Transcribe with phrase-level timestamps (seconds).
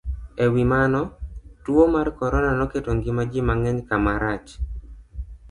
[0.43, 1.01] E wi mano,
[1.63, 4.49] tuwo mar corona noketo ngima ji mang'eny kama rach,